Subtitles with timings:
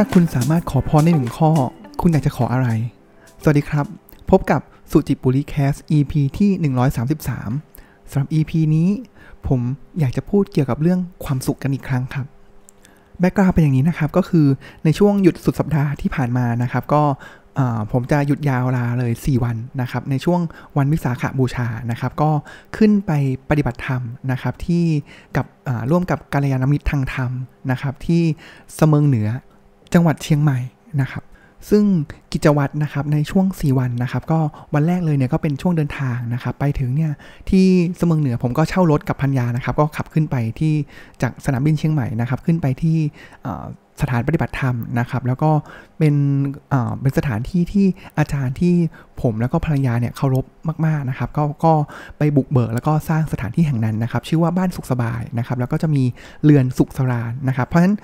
[0.00, 1.50] ถ้าคุณสามารถขอพรได้หนึ่งข้อ
[2.00, 2.68] คุณอยากจะขออะไร
[3.42, 3.86] สวัสดีครับ
[4.30, 4.60] พบกับ
[4.90, 6.50] สุจิปุริแคส EP ที่
[7.40, 8.88] 133สำหรับ EP นี้
[9.48, 9.60] ผม
[10.00, 12.26] อยากจะพูดเกี่ยวกับเรื่องความสุขกันอีกครั้งครับ
[13.20, 14.46] แบ็กกราวเป็นอย่างนี้นะครับ ก็คือ
[14.84, 17.02] ในช่วงหยุดสุดสัปดาห์ที่ผ่านมานะครับ ก็
[17.92, 20.40] ผมจะหยุดยาวลาเลย 4 วันนะครับ ในช่วง
[20.76, 22.30] วันวิสาขาบูชานะครับ ก็
[22.76, 23.12] ขึ้นไป
[23.50, 24.84] ปฏิบัติธรรมนะครับที่
[25.36, 25.46] กับ
[25.90, 27.30] ร่วมกับกาลยานมิตรทางธรรม
[27.70, 28.22] นะครับที่
[28.76, 29.28] เสมิงเหนือ
[29.94, 30.58] จังหวัดเชียงใหม่
[31.00, 31.22] นะครับ
[31.70, 31.84] ซึ่ง
[32.32, 34.40] กิจวัตรนะครับในช่วง 4 วันนะครับ ก็
[34.74, 37.12] วันแรกเลยเนี่ยก็เป็นช่วงเดินทางนะครับ ไปถึงเนี่ย
[37.50, 37.66] ที่
[38.00, 40.74] สมองเหนือผมก็เช่ารถกับพันยานะครับ ก็ขับขึ้นไปที่
[41.22, 42.98] จากสนามบินเชียงใหม่นะครับ ขึ้นไปที่
[44.02, 45.50] สถานปฏิบัติธรรมนะครับ แล้วก็
[45.98, 46.14] เป็น
[47.00, 47.86] เป็นสถานที่ที่
[48.18, 48.74] อาจารย์ที่
[49.22, 50.44] ผมแล้วก็ภรรยาเนี่ยเคารพ
[50.86, 51.72] มากๆนะครับ ก็ก็
[52.18, 56.04] ไปบุกเบิกแล้วก็สร้างสถานที่แห่งนั้นนะครับ ชื่อว่าบ้านสุขสบายนะครับ แล้วก็จะมี
[56.44, 57.96] เรือนสุขสรานนะครับ เพราะฉะนั้น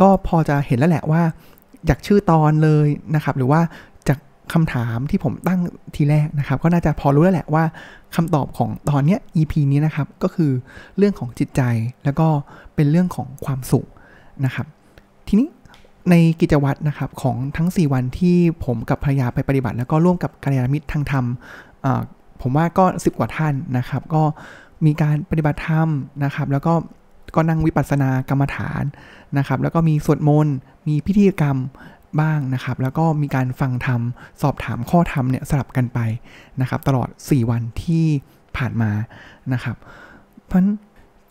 [0.00, 1.22] ก็พอจะเห็นแล้วแหละว่า
[1.86, 3.60] อยากชื่อตอนเลยนะครับ หรือว่า
[4.08, 4.18] จาก
[4.52, 5.60] คำถามที่ผมตั้ง
[5.94, 7.64] ทีแรกนะครับ ก็น่าจะพอรู้แล้วแหละว่า
[8.16, 10.50] คำตอบของตอนนี้ EP นี้นะครับ ก็คือ
[10.96, 11.62] เรื่องของจิตใจ
[12.04, 12.28] แล้วก็
[12.74, 13.86] เป็นเรื่องของความสุข
[14.44, 14.66] นะครับ
[15.30, 15.48] ทีนี้
[16.10, 21.24] ในกิจวัตรนะครับของทั้ง 4 วันที่ผมกับภรรยาไปปฏิบัติ แล้วก็ร่วมกับกัลยาณมิตรทางธรรม
[22.42, 24.22] ผมว่าก็ 10 กว่าท่านนะครับ ก็
[24.84, 25.88] มีการปฏิบัติธรรม
[26.24, 26.72] นะครับ แล้วก็
[27.34, 28.82] ก็นั่งวิปัสสนากรรมฐาน
[29.38, 30.54] นะครับ แล้วก็มีสวดมนต์
[30.88, 31.56] มีพิธีกรรม
[32.20, 34.00] บ้างนะครับ แล้วก็มีการฟังธรรม
[34.42, 35.98] สอบถามข้อธรรมเนี่ยสลับกันไป
[36.60, 38.04] นะครับ ตลอด 4 วันที่
[38.56, 38.90] ผ่านมา
[39.52, 39.76] นะครับ
[40.46, 40.62] เพราะ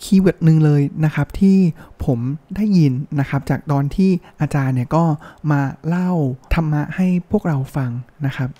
[0.03, 1.58] คีย์เวิร์ดหนึ่งเลยนะครับที่
[2.05, 2.19] ผม
[2.55, 4.11] ได้ยินนะครับจากตอนที่
[4.42, 5.03] อาจารย์เนี่ยก็
[5.52, 6.11] มาเล่า
[6.53, 7.92] ธรรมะให้พวกเราฟัง
[8.27, 8.52] นะครับ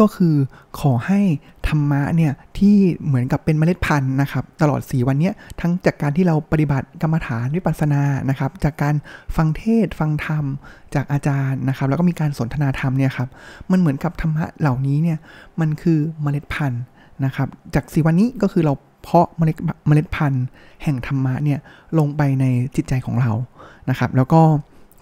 [0.00, 0.34] ก็คือ
[0.80, 1.20] ขอให้
[1.68, 2.76] ธรรมะเนี่ยที่
[3.06, 8.94] เหมือนกับเป็นเมล็ดพันธุ์นะครับ ตลอด 4 วันนี้ทั้งจากการที่เราปฏิบัติกรรมฐานวิปัสสนานะครับ จากการ
[9.36, 10.44] ฟังเทศฟังธรรม
[10.94, 13.28] จากอาจารย์นะครับ แล้วก็มีการสนทนาธรรมเนี่ยครับ
[13.70, 15.18] มันเหมือนกับธรรมะเหล่านี้เนี่ย
[15.60, 16.82] มันคือเมล็ดพันธุ์
[17.24, 19.56] นะครับ จากสี่วันนี้ก็คือเรา เพาะเมล็ด
[19.86, 20.46] เมล็ดพันธุ์
[20.82, 21.58] แห่งธรรมะเนี่ย
[21.98, 22.44] ลงไปใน
[22.76, 23.32] จิตใจของเรา
[23.90, 24.42] นะครับ แล้วก็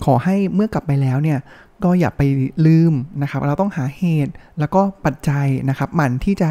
[0.04, 1.38] ขอให้เมื่อกลับไปแล้วเนี่ย
[1.84, 2.22] ก็อย่าไป
[2.66, 2.92] ลืม
[3.22, 6.50] นะครับ เราต้องหาเหตุแล้วก็ปัจจัยนะครับหมั่นที่จะ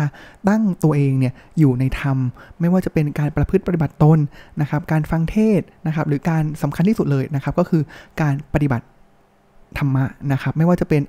[0.50, 2.18] ตั้งตัวเองเนี่ยอยู่ในธรรม
[2.60, 4.20] ไม่ว่าจะเป็นการประพฤติปฏิบัติตน
[4.62, 7.82] นะครับ การฟังเทศนะครับ หรือการสำคัญที่สุดเลยนะครับ ก็คือ
[8.22, 8.86] การปฏิบัติ
[9.78, 11.02] ธรรมะนะครับ ไม่ว่าจะเป็น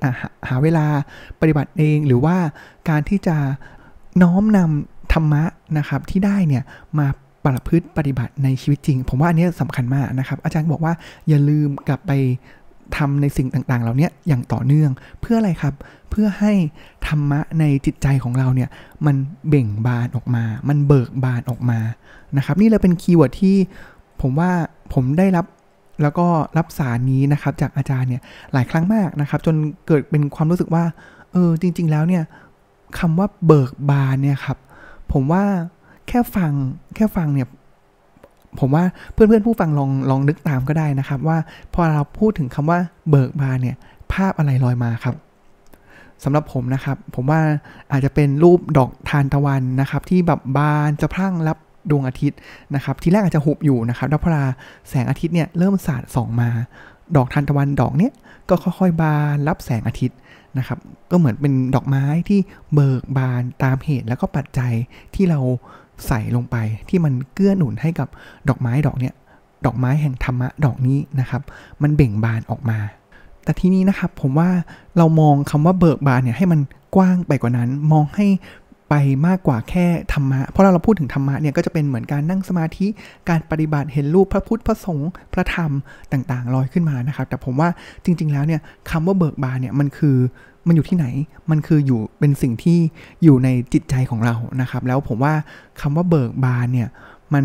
[0.49, 0.87] หาเวลา
[1.41, 2.37] ปฏิบัติเองหรือว่า
[2.91, 3.37] การที่จะ
[4.23, 5.45] น้อมนำธ รรมะ
[5.79, 6.63] นะครับที่ได้เนี่ย
[6.99, 7.07] มา
[7.47, 10.93] ประพฤติปฏิบัติในชีวิตจริง ผมว่าอันนี้สำคัญมากนะครับ อาจารย์บอกว่า
[11.29, 12.13] อย่าลืมกลับไป
[12.97, 14.91] ทำในสิ่งต่างๆ เหล่านี้อย่างต่อเนื่อง
[15.21, 15.75] เพื่ออะไรครับ
[16.11, 16.53] เพื่อให้
[17.07, 18.69] ธรรมะในจิตใจของเราเนี่ย
[19.07, 19.17] มัน
[19.49, 21.79] เบ่งบานออกมา มันเบิกบานออกมา
[22.37, 23.57] นะครับ นี่เลยเป็น keyword ที่
[24.21, 24.51] ผมว่า
[24.95, 25.47] ผมได้รับ
[26.03, 26.27] แล้วก็
[26.59, 29.55] รับสารนี้นะครับ จากอาจารย์เนี่ยหลายครั้งมากนะครับ จน
[29.87, 30.85] เกิดเป็นความรู้สึกว่า
[31.33, 32.23] เออจริง ๆ แล้วเนี่ย
[32.99, 34.59] คำว่าเบิกบานเนี่ยครับ
[35.13, 35.45] ผมว่า
[36.09, 36.53] แค่ฟัง
[36.97, 37.49] แค่ฟังเนี่ย
[38.61, 41.39] ผมว่าเพื่อนๆผู้ฟังลองลองนึกตามก็ได้นะครับ ว่า
[41.75, 42.79] พอเราพูดถึงคำว่า
[43.11, 43.77] เบิกบานเนี่ย
[44.13, 45.15] ภาพอะไรลอยมาครับ
[46.25, 47.41] สำหรับผมนะครับ ผมว่า
[47.93, 51.59] อาจจะเป็นรูปดอกทานตะวันนะครับ ที่แบบบานจะพรั่งรับ
[51.91, 52.39] ดวงอาทิตย์
[52.75, 54.31] นะครับ ทีแรกอาจจะหุบอยู่นะครับแล้วพอ
[54.89, 56.51] แสงอาทิตย์เนี่ยเริ่มสาดส่องมา
[57.17, 58.13] ดอกทานตะวันดอกเนี้ย
[58.49, 60.19] ก็ค่อยๆบานรับแสงอาทิตย์
[60.59, 60.79] นะครับ
[61.11, 62.41] ก็เหมือนเป็นดอกไม้ที่
[62.75, 64.73] เบิกบานตามเหตุแล้วก็ปัจจัย
[65.15, 65.41] ที่เรา
[66.07, 66.57] ใส่ลงไป
[66.89, 68.09] ที่มันเกื้อหนุนให้กับ
[68.49, 69.15] ดอกไม้ดอกเนี้ย
[69.67, 71.43] ดอกไม้แห่งธรรมะดอกนี้นะครับ
[71.83, 72.79] มันเบ่งบานออกมา
[73.45, 74.51] แต่ที่นี้นะครับผมว่า
[74.97, 76.61] เรามองคำว่าเบิกบานเนี่ยให้มัน
[76.97, 78.27] กว้างไปกว่านั้น มองให้
[78.89, 78.95] ไป
[79.27, 82.87] มากกว่าแค่ธรรมะ เพราะเราเราพูดถึงธรรมะเนี่ยก็จะเป็นเหมือนการนั่งสมาธิ
[83.29, 85.71] การปฏิบัติเห็นรูปพระพุทธพระสงฆ์พระธรรม
[86.13, 87.69] ต่างๆ ลอยขึ้นมานะครับ แต่ผมว่า
[88.05, 88.61] จริง ๆ แล้วเนี่ย
[88.91, 90.17] คำว่าเบิกบานเนี่ยมันคือ
[90.67, 91.07] มันอยู่ที่ไหน
[91.51, 92.79] มันคืออยู่เป็นสิ่งที่
[93.23, 95.35] อยู่ในจิตใจของเรานะครับ แล้วผมว่า
[95.81, 96.89] คำว่าเบิกบานเนี่ย
[97.35, 97.45] มัน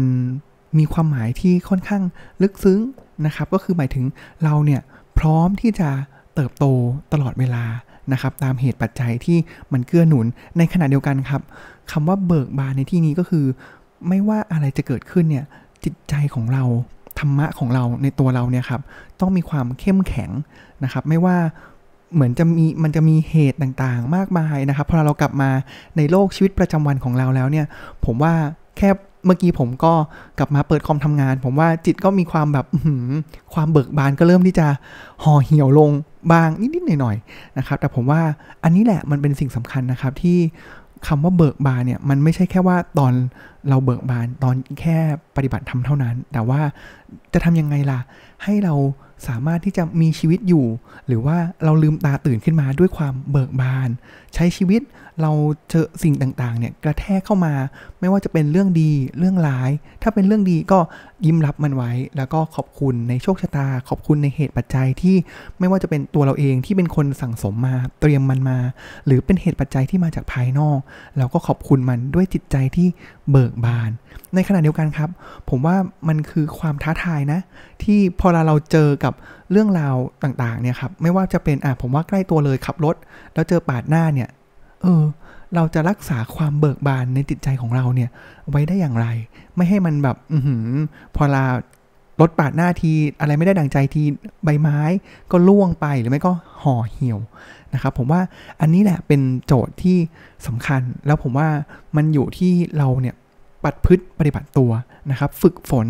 [0.77, 2.03] มีความหมายที่ค่อนข้าง
[2.41, 2.79] ลึกซึ้ง
[3.25, 4.05] นะครับ ก็คือหมายถึง
[4.43, 4.81] เราเนี่ย
[5.17, 5.89] พร้อมที่จะ
[6.35, 6.65] เติบโต
[7.13, 7.63] ตลอดเวลา
[8.11, 9.37] นะครับตามเหตุปัจจัยที่
[9.73, 10.25] มันเกื้อหนุน
[10.57, 11.41] ในขณะเดียวกันครับ
[11.91, 13.45] คำว่าเบิกบานในที่นี้ก็คือ
[14.07, 15.45] ไม่ว่าอะไรจะเกิดขึ้นเนี่ย
[15.83, 16.63] จิตใจของเรา
[17.19, 18.81] ธรรมะของเราในตัวเราเนี่ยครับ
[19.19, 20.31] ต้องมีความเข้มแข็ง
[20.83, 21.37] นะครับไม่ว่า
[22.13, 25.49] เหมือนจะมีมันจะมีเหตุต่างๆ มากมายนะครับพอเรากลับมา
[25.97, 27.65] ในโลกชีวิตประจำวันของเราแล้วเนี่ย
[28.05, 28.33] ผมว่า
[28.77, 28.89] แค่
[29.25, 29.93] เมื่อกี้ผมก็
[30.39, 32.65] กลับมาเปิดคอมทำงาน ผมว่าจิตก็มีความแบบ
[33.53, 34.67] ความเบิกบานก็เริ่มที่จะ
[35.23, 35.91] ห่อเหี่ยวลง
[36.31, 38.21] บางนิดๆหน่อยๆนะครับ แต่ผมว่า
[38.63, 40.37] อันนี้แหละมันเป็นสิ่งสำคัญนะครับที่
[41.07, 43.13] คำว่าเบิกบานเนี่ยมันไม่ใช่แค่ว่าตอน
[43.69, 44.97] เราเบิกบานตอนแค่
[45.35, 46.61] ปฏิบัติธรรมเท่านั้น แต่ว่า
[47.33, 47.99] จะทำยังไงล่ะ
[48.43, 48.75] ให้เรา
[49.27, 50.65] สามารถที่จะมีชีวิตอยู่
[51.07, 53.89] หรือว่าเราลืมตาตื่นขึ้นมาด้วยความเบิกบาน
[54.33, 54.81] ใช้ชีวิต
[55.21, 55.31] เรา
[55.69, 57.53] เจอสิ่งต่างๆ เนี่ยกระแทกเข้ามา
[57.99, 59.69] ไม่ว่าจะเป็นเรื่องดีเรื่องร้าย
[60.01, 60.79] ถ้าเป็นเรื่องดีก็
[61.25, 65.15] ยิ้มรับมันไว้ แล้วก็ขอบคุณในโชคชะตา ขอบคุณในเหตุปัจจัยที่
[65.59, 68.57] ไม่ว่าจะเป็นตัวเราเองที่เป็นคนสั่งสมมาเตรียมมันมา
[69.05, 70.79] หรือเป็นเหตุปัจจัยที่มาจากภายนอก
[71.17, 72.87] เราก็ขอบคุณมันด้วยจิตใจที่
[73.31, 73.91] เบิกบาน
[74.35, 75.09] ในขณะเดียวกันครับ
[75.49, 75.75] ผมว่า
[76.07, 77.39] มันคือความท้าทายนะ
[77.83, 79.13] ที่พอเราเจอกับ
[79.51, 82.95] เรื่องราวต่างๆเนี่ยครับไม่ว่าจะเป็นอะผมว่าใกล้ตัวเลยขับรถ
[83.33, 84.29] แล้วเจอปาดหน้าเนี่ย
[84.81, 85.03] เออ
[85.55, 88.09] เราจะรักษาความเบิกบานในจิตใจของเราเนี่ย
[88.49, 89.07] ไว้ได้อย่างไร
[89.55, 90.37] ไม่ให้มันแบบอื
[91.15, 91.45] พอลา
[92.21, 94.03] รถปาดหน้าทีอะไรไม่ได้ดังใจที
[94.43, 94.79] ใบไม้
[95.31, 97.19] ก็ล่วงไปหรือไม่ก็ห่อเหี่ยว
[97.73, 98.21] นะครับผมว่า
[98.61, 99.97] อันนี้แหละเป็นโจทย์ที่
[100.47, 101.47] สำคัญแล้วผมว่า
[101.95, 103.15] มันอยู่ที่เราเนี่ย
[103.63, 104.71] ปัดพืชปฏิบัติตัว
[105.11, 105.87] นะครับ ฝึกฝน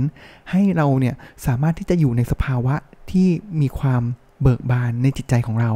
[0.51, 1.15] ให้เราเนี่ย
[1.45, 2.75] สามารถที่จะอยู่ในสภาวะ
[3.11, 3.27] ที่
[3.61, 4.03] มีความ
[4.41, 5.71] เบิกบานในจิตใจของเรา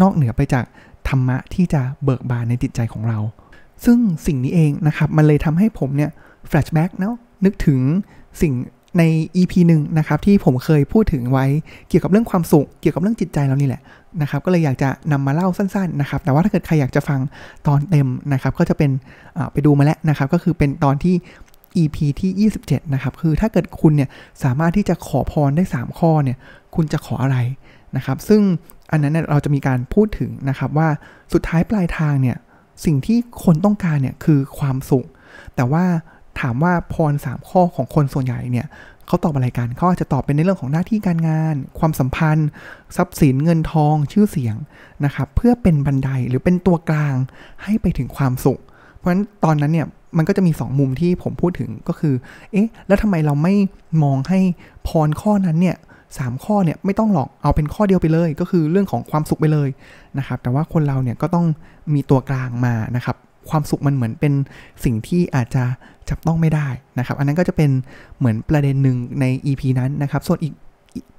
[0.00, 0.64] นอกเหนือไปจาก
[1.08, 3.18] ธรรมะที่จะเบิกบานในจิตใจของเรา
[3.84, 6.10] ซึ่งสิ่งนี้เองนะครับ มันเลยทำให้ผมเนี่ย
[6.48, 7.80] แฟลชแบ็กเนาะนึกถึง
[8.40, 8.52] สิ่ง
[8.98, 9.02] ใน
[9.36, 11.46] EP หนึ่งนะครับที่ผมเคยพูดถึงไว้
[11.88, 13.82] เกี่ยวกับเรื่องความสุข เกี่ยวกับเรื่องจิตใจเรานี่แหละ
[14.22, 17.20] นะครับก็เลยอยากจะนำมาเล่าสั้นๆนะครับ แต่ว่าถ้าเกิดใครอยากจะฟัง
[17.66, 18.90] ตอนเต็มนะครับก็จะเป็น
[19.52, 21.14] ไปดูมาแล้วนะครับ ก็คือเป็นตอนที่
[21.82, 24.08] EP ที่ 27 นะครับ คือถ้าเกิดคุณเนี่ย
[24.44, 26.38] สามารถที่จะขอพรได้ 3 ข้อเนี่ย
[26.74, 27.38] คุณจะขออะไร
[27.96, 28.42] นะครับ ซึ่ง
[28.90, 30.88] อันนั้นเราจะมีการพูดถึงนะครับว่า
[31.32, 32.36] สุดท้ายปลายทางเนี่ย
[32.84, 35.06] สิ่งที่คนต้องการเนี่ยคือความสุข
[35.56, 35.84] แต่ว่า
[36.40, 38.66] ถามว่าพรสามข้อของคนส่วนใหญ่เนี่ย
[39.06, 42.48] เขาตอบอะไรกันเขาอาจจะตอบเป็นในเรื่องของหน้าที่การงาน ความสัมพันธ์
[42.96, 44.56] ทรัพย์สินเงินทองชื่อเสียง
[45.04, 47.16] นะครับเพื่อเป็นบันไดหรือเป็นตัวกลาง
[47.62, 48.60] ให้ไปถึงความสุข
[48.96, 49.86] เพราะฉะนั้นตอนนั้นเนี่ย
[50.16, 52.14] มันก็จะมี 2 มุมที่ผมพูดถึงก็คือ
[52.52, 53.54] เอ๊ะ แล้วทำไมเราไม่
[54.02, 54.40] มองให้
[54.88, 55.76] พรข้อนั้นเนี่ย
[56.18, 59.68] สามข้อเนี่ยไม่ต้องหรอกเอาเป็นข้อเดียวไปเลย ก็คือเรื่องของความสุขไปเลย
[60.18, 61.46] นะครับ แต่ว่าคนเราเนี่ยก็ต้อง
[61.94, 63.16] มีตัวกลางมานะครับ
[63.50, 64.32] ความสุขมันเหมือนเป็น
[64.84, 65.64] สิ่งที่อาจจะ
[66.10, 66.68] จับต้องไม่ได้
[66.98, 67.70] นะครับ อันนั้นก็จะเป็น
[68.18, 70.54] เหมือนประเด็นหนึ่งใน EP นั้นนะครับ ส่วนอีก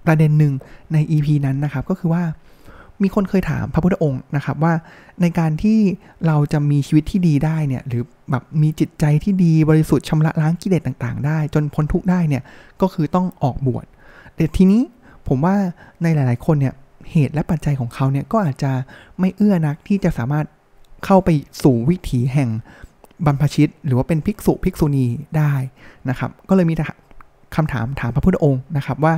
[0.06, 0.54] ประเด็นหนึ่ง
[0.94, 2.24] ใน EP นั้นนะครับก็คือว่า
[3.04, 4.74] มีคนเคยถามพระพุทธองค์นะครับว่า
[5.22, 5.80] ในการที่
[6.28, 12.44] เราจะมีชีวิตที่ดีได้เนี่ยหรือแบบมีจิตใจที่ดีบริสุทธิ์ชำระล้างกิเลสต่างๆ ได้ จนพ้นทุกข์ได้เนี่ย
[12.82, 13.86] ก็คือต้องออกบวช
[14.36, 14.82] แต่ทีนี้
[15.28, 15.56] ผมว่า
[16.04, 16.74] ในหลายๆ คนเนี่ย
[17.12, 18.72] เหตุและปัจจัยของเขาเนี่ยก็อาจจะ
[19.20, 20.46] ไม่เอื้อนักที่จะสามารถ
[21.06, 21.30] เข้าไป
[21.64, 22.50] สู่วิถีแห่ง
[23.26, 25.06] บรรพชิต หรือว่าเป็นภิกษุภิกษุณี
[25.38, 25.54] ได้
[26.10, 26.76] นะครับ ก็เลยมี
[27.56, 29.14] คำถามถามพระพุทธองค์นะครับว่า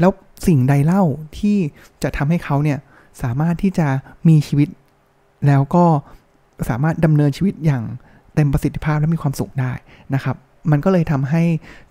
[0.00, 0.10] แล้ว
[0.46, 1.02] สิ่งใดเล่า
[1.38, 1.56] ที่
[2.02, 2.78] จะทำให้เขาเนี่ย
[3.22, 3.86] สามารถที่จะ
[4.28, 4.68] มีชีวิต
[5.46, 5.84] แล้วก็
[6.68, 7.82] สามารถดำเนินชีวิตอย่าง
[8.34, 9.72] เต็มประสิทธิภาพและมีความสุขได้
[10.14, 10.36] นะครับ
[10.70, 11.42] มันก็เลยทำให้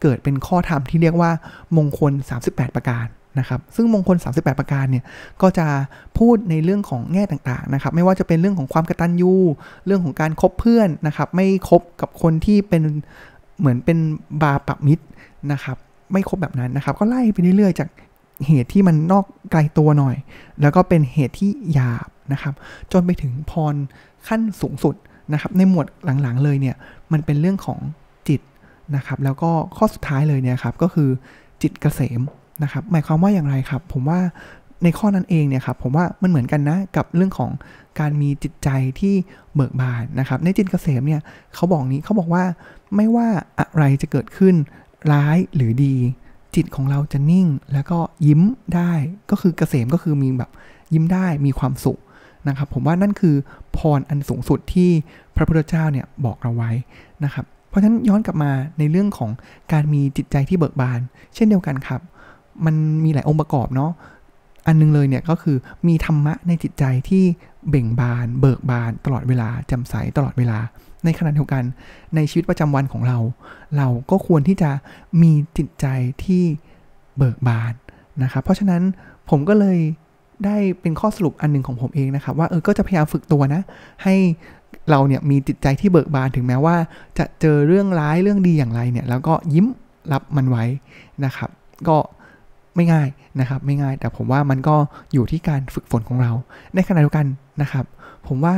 [0.01, 1.31] เกิดเป็นข้อธรรมที่เรียกว่า
[1.77, 2.13] มงคล
[2.45, 3.05] 38 ประการ
[3.39, 5.03] นะครับซึ่งมงคล 38 ประการเนี่ย
[5.41, 5.67] ก็จะ
[6.17, 9.33] พูดในเรื่องของแง่ต่างๆนะครับไม่ว่าจะเป็นเรื่องของความกตัญญู
[9.85, 12.83] เรื่องของการคบเพื่อนนะครับไม่คบกับคนที่เป็น
[13.59, 13.97] เหมือนเป็น
[14.43, 15.05] บาปมิตร
[15.51, 15.77] นะครับ
[16.13, 17.89] ไม่คบแบบนั้นนะครับ ก็ไล่ไปเรื่อยๆ จาก
[18.47, 20.15] เหตุที่มันนอกไกลตัวหน่อย
[20.61, 22.53] แล้วก็เป็นเหตุที่หยาบนะครับ
[22.91, 23.75] จนไปถึงพร
[24.27, 24.95] ขั้นสูงสุด
[25.33, 25.87] นะครับในหมวด
[26.21, 26.75] หลังๆเลยเนี่ย
[27.11, 27.79] มันเป็นเรื่องของ
[28.27, 28.41] จิต
[28.95, 31.09] นะครับแล้วก็ข้อสุดท้ายเลยเนี่ยครับก็คือ
[31.61, 32.21] จิตเกษม
[32.63, 34.19] นะครับหมายความว่าอย่างไรครับ ผมว่า
[34.83, 37.51] ในข้อนั้นเองเนี่ยครับผมว่ามันเหมือนกันนะกับเรื่องของ
[37.99, 39.13] การมีจิตใจที่
[39.55, 41.21] เบิกบานนะครับ ในจิตเกษมเนี่ย
[41.55, 42.43] เขาบอกนี้เขาบอกว่า
[42.95, 43.27] ไม่ว่า
[43.59, 44.55] อะไรจะเกิดขึ้น
[45.11, 45.95] ร้ายหรือดี
[46.55, 48.41] จิตของเราจะนิ่งแล้วก็ยิ้ม
[48.75, 48.91] ได้
[49.31, 50.51] ก็คือเกษมก็คือมีแบบ
[50.93, 51.99] ยิ้มได้มีความสุข
[52.47, 53.35] นะครับ ผมว่านั่นคือ
[53.77, 54.89] พรอันสูงสุดที่
[55.35, 56.71] พระพุทธเจ้าเนี่ยบอกเราไว้
[57.23, 59.31] นะครับ เพราะฉะนั้นย้อนกลับมาในเรื่องของ
[59.73, 60.99] การมีจิตใจที่เบิกบาน
[61.35, 62.01] เช่นเดียวกันครับ
[62.65, 63.91] มันมีหลายองค์ประกอบเนาะ
[64.67, 67.23] อันนึงเลยเนี่ยก็คือมีธรรมะในจิตใจที่
[67.69, 70.59] เบ่งบาน เบิกบาน ตลอดเวลาจำใสตลอดเวลา
[71.05, 71.63] ในขณะเดียวกัน
[72.15, 73.17] ในชีวิตประจำวันของเรา
[73.77, 74.71] เราก็ควรที่จะ
[75.21, 75.85] มีจิตใจ
[76.23, 76.43] ที่
[77.17, 77.73] เบิกบาน
[78.23, 78.81] นะครับเพราะฉะนั้น
[79.29, 79.77] ผมก็เลย
[80.45, 83.61] ได้เป็นข้อสรุปอันหนึ่งของผมเองนะครับ ว่าเออก็จะพยายามฝึกตัวนะ
[84.03, 84.15] ให้
[84.89, 86.75] เราเนี่ยมีจิตใจที่เบิกบานถึงแม้ว่า
[87.17, 89.67] จะเจอเรื่องร้ายเรื่องดีอย่างไรเนี่ย แล้วก็ยิ้ม
[90.11, 90.65] รับมันไว้
[91.25, 91.49] นะครับ
[91.87, 91.97] ก็
[92.75, 93.07] ไม่ง่าย
[93.39, 94.75] นะครับไม่ง่าย แต่ผมว่ามันก็
[95.13, 96.31] อยู่ที่การฝึกฝนของเรา
[96.75, 97.27] ในขณะเดียวกัน
[97.61, 97.85] นะครับ
[98.27, 98.55] ผมว่า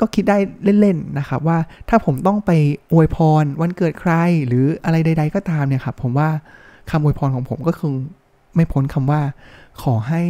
[0.00, 0.38] ก็คิดได้
[0.80, 2.50] เล่นๆนะครับว่าถ้าผมต้องไป
[2.92, 4.12] อวยพรวันเกิดใคร
[4.46, 6.28] หรืออะไรใด ๆ ก็ตามเนี่ยครับผมว่า
[6.90, 7.94] คำอวยพรของผมก็คือ
[8.54, 9.20] ไม่พ้นคำว่า
[9.82, 10.22] ขอให้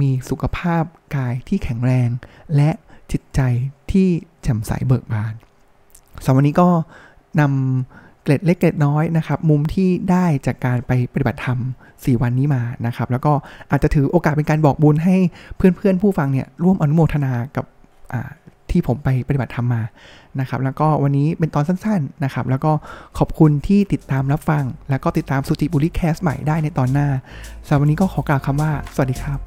[0.00, 0.82] มีสุขภาพ
[1.16, 2.08] กายที่แข็งแรง
[2.56, 2.70] และ
[3.12, 3.40] จิตใจ
[3.90, 4.08] ที่
[4.42, 5.34] แจ่มใสเบิกบาน
[6.24, 6.68] สำหรับวันนี้ก็
[7.40, 7.42] น
[8.22, 11.58] เกร็ดเล็กเกร็ดน้อยนะครับมุมที่ได้จากการไปปฏิบัติธรรม
[11.90, 13.32] 4 วันนี้มานะครับแล้วก็
[13.70, 15.16] อาจจะถือโอกาสเป็นการบอกบุญให้
[15.56, 17.64] เพื่อนๆผู้ฟังเนี่ยร่วมอนุโมทนากับ
[18.70, 19.82] ที่ผมไปปฏิบัติธรรมมา
[20.40, 22.72] นะครับแล้วก็วันนี้เป็นตอนสั้นๆนะครับแล้วก็
[23.18, 27.08] ขอบคุณที่ติดตามรับฟัง แล้วก็ติดตามสุจิบุรีแคสใหม่ได้ในตอนหน้า
[27.66, 29.38] สำหรับวันนี้ก็ขอกล่าวคำว่า สวัสดีครับ